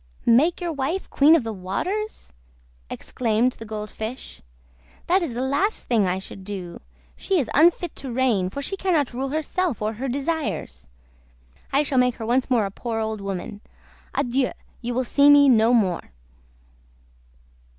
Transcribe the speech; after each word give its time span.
"Make 0.25 0.59
your 0.61 0.73
wife 0.73 1.03
the 1.03 1.09
Queen 1.09 1.35
of 1.35 1.43
the 1.43 1.53
Waters?" 1.53 2.33
exclaimed 2.89 3.51
the 3.51 3.67
Gold 3.67 3.91
Fish. 3.91 4.41
"That 5.05 5.21
is 5.21 5.35
the 5.35 5.43
last 5.43 5.83
thing 5.83 6.07
I 6.07 6.17
should 6.17 6.43
do. 6.43 6.81
She 7.15 7.37
is 7.39 7.51
unfit 7.53 7.95
to 7.97 8.11
reign, 8.11 8.49
for 8.49 8.63
she 8.63 8.75
cannot 8.75 9.13
rule 9.13 9.29
herself 9.29 9.79
or 9.79 9.93
her 10.01 10.07
desires. 10.09 10.87
I 11.71 11.83
shall 11.83 11.99
make 11.99 12.15
her 12.15 12.25
once 12.25 12.49
more 12.49 12.65
a 12.65 12.71
poor 12.71 12.99
old 12.99 13.21
woman. 13.21 13.61
Adieu! 14.15 14.53
You 14.81 14.95
will 14.95 15.03
see 15.03 15.29
me 15.29 15.47
no 15.47 15.71
more." 15.71 16.09